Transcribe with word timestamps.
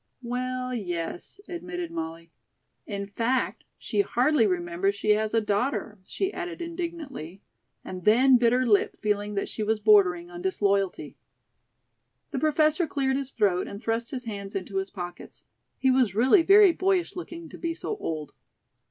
"Well, 0.23 0.73
yes," 0.73 1.39
admitted 1.47 1.91
Molly. 1.91 2.31
"In 2.87 3.05
fact, 3.05 3.65
she 3.77 4.01
hardly 4.01 4.47
remembers 4.47 4.95
she 4.95 5.11
has 5.11 5.31
a 5.35 5.41
daughter," 5.41 5.99
she 6.03 6.33
added 6.33 6.59
indignantly, 6.59 7.43
and 7.85 8.03
then 8.03 8.37
bit 8.37 8.51
her 8.51 8.65
lip, 8.65 8.99
feeling 8.99 9.35
that 9.35 9.47
she 9.47 9.61
was 9.61 9.79
bordering 9.79 10.31
on 10.31 10.41
disloyalty. 10.41 11.17
The 12.31 12.39
Professor 12.39 12.87
cleared 12.87 13.15
his 13.15 13.29
throat 13.31 13.67
and 13.67 13.79
thrust 13.79 14.09
his 14.09 14.25
hands 14.25 14.55
into 14.55 14.77
his 14.77 14.89
pockets. 14.89 15.45
He 15.77 15.91
was 15.91 16.15
really 16.15 16.41
very 16.41 16.71
boyish 16.71 17.15
looking 17.15 17.47
to 17.49 17.59
be 17.59 17.75
so 17.75 17.95
old. 17.97 18.33